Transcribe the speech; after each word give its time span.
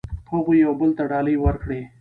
هغوی 0.31 0.57
یو 0.65 0.73
بل 0.79 0.91
ته 0.97 1.03
ډالۍ 1.11 1.35
ورکړې. 1.39 1.81